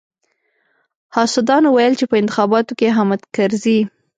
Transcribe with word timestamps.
حاسدانو 1.15 1.69
ويل 1.71 1.93
چې 1.99 2.05
په 2.11 2.15
انتخاباتو 2.21 2.77
کې 2.79 2.95
حامد 2.97 3.21
کرزي. 3.35 3.79